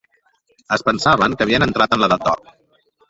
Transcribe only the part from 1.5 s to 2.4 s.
entrat en l'edat